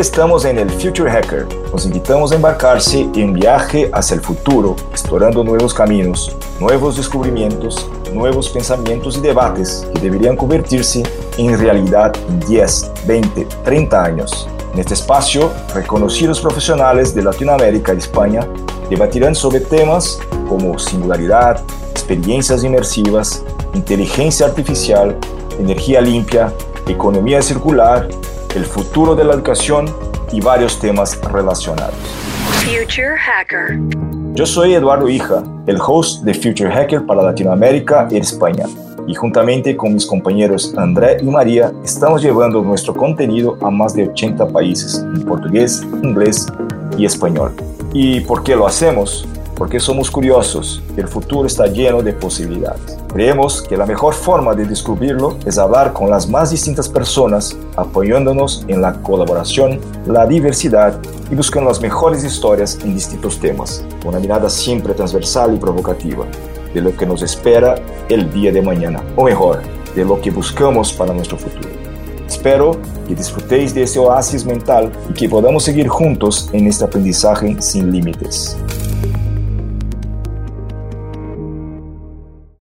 Estamos 0.00 0.44
en 0.44 0.58
el 0.58 0.68
Future 0.70 1.08
Hacker. 1.08 1.46
Nos 1.70 1.86
invitamos 1.86 2.32
a 2.32 2.34
embarcarse 2.34 3.02
en 3.14 3.28
un 3.28 3.32
viaje 3.32 3.88
hacia 3.92 4.16
el 4.16 4.20
futuro, 4.20 4.74
explorando 4.90 5.44
nuevos 5.44 5.72
caminos, 5.72 6.36
nuevos 6.58 6.96
descubrimientos, 6.96 7.88
nuevos 8.12 8.50
pensamientos 8.50 9.16
y 9.16 9.20
debates 9.20 9.86
que 9.94 10.00
deberían 10.00 10.36
convertirse 10.36 11.04
en 11.38 11.56
realidad 11.56 12.12
en 12.28 12.40
10, 12.40 12.90
20, 13.06 13.46
30 13.64 14.04
años. 14.04 14.48
En 14.72 14.80
este 14.80 14.94
espacio, 14.94 15.52
reconocidos 15.72 16.40
profesionales 16.40 17.14
de 17.14 17.22
Latinoamérica 17.22 17.94
y 17.94 17.98
España 17.98 18.48
debatirán 18.90 19.36
sobre 19.36 19.60
temas 19.60 20.18
como 20.48 20.76
singularidad, 20.76 21.62
experiencias 21.92 22.64
inmersivas, 22.64 23.44
inteligencia 23.74 24.46
artificial, 24.46 25.16
energía 25.56 26.00
limpia, 26.00 26.52
economía 26.88 27.40
circular, 27.40 28.08
el 28.54 28.64
futuro 28.64 29.16
de 29.16 29.24
la 29.24 29.34
educación 29.34 29.86
y 30.32 30.40
varios 30.40 30.78
temas 30.78 31.20
relacionados. 31.32 31.94
Future 32.62 33.16
Hacker. 33.18 33.78
Yo 34.34 34.46
soy 34.46 34.74
Eduardo 34.74 35.08
Hija, 35.08 35.42
el 35.66 35.78
host 35.84 36.22
de 36.22 36.34
Future 36.34 36.70
Hacker 36.70 37.04
para 37.04 37.22
Latinoamérica 37.22 38.08
y 38.10 38.18
España, 38.18 38.66
y 39.06 39.14
juntamente 39.14 39.76
con 39.76 39.94
mis 39.94 40.06
compañeros 40.06 40.72
André 40.76 41.18
y 41.20 41.26
María 41.26 41.72
estamos 41.84 42.22
llevando 42.22 42.62
nuestro 42.62 42.94
contenido 42.94 43.58
a 43.60 43.70
más 43.70 43.94
de 43.94 44.08
80 44.08 44.48
países 44.48 44.98
en 44.98 45.24
portugués, 45.24 45.82
inglés 46.02 46.46
y 46.96 47.04
español. 47.04 47.54
¿Y 47.92 48.20
por 48.20 48.42
qué 48.42 48.56
lo 48.56 48.66
hacemos? 48.66 49.26
Porque 49.56 49.80
somos 49.80 50.10
curiosos 50.10 50.82
y 50.96 51.00
el 51.00 51.08
futuro 51.08 51.46
está 51.46 51.66
lleno 51.66 52.02
de 52.02 52.12
posibilidades. 52.12 52.98
Creemos 53.12 53.62
que 53.62 53.76
la 53.76 53.86
mejor 53.86 54.14
forma 54.14 54.54
de 54.54 54.66
descubrirlo 54.66 55.36
es 55.46 55.58
hablar 55.58 55.92
con 55.92 56.10
las 56.10 56.28
más 56.28 56.50
distintas 56.50 56.88
personas, 56.88 57.56
apoyándonos 57.76 58.64
en 58.68 58.82
la 58.82 58.94
colaboración, 59.02 59.80
la 60.06 60.26
diversidad 60.26 60.98
y 61.30 61.34
buscando 61.34 61.70
las 61.70 61.80
mejores 61.80 62.24
historias 62.24 62.78
en 62.82 62.94
distintos 62.94 63.38
temas, 63.38 63.84
una 64.04 64.18
mirada 64.18 64.48
siempre 64.48 64.94
transversal 64.94 65.54
y 65.54 65.58
provocativa 65.58 66.26
de 66.72 66.80
lo 66.80 66.96
que 66.96 67.06
nos 67.06 67.22
espera 67.22 67.76
el 68.08 68.32
día 68.32 68.50
de 68.50 68.60
mañana, 68.60 69.02
o 69.16 69.24
mejor, 69.24 69.60
de 69.94 70.04
lo 70.04 70.20
que 70.20 70.30
buscamos 70.30 70.92
para 70.92 71.14
nuestro 71.14 71.38
futuro. 71.38 71.68
Espero 72.26 72.76
que 73.06 73.14
disfrutéis 73.14 73.74
de 73.74 73.84
este 73.84 73.98
oasis 74.00 74.44
mental 74.44 74.90
y 75.08 75.12
que 75.12 75.28
podamos 75.28 75.62
seguir 75.62 75.88
juntos 75.88 76.50
en 76.52 76.66
este 76.66 76.84
aprendizaje 76.84 77.56
sin 77.60 77.92
límites. 77.92 78.56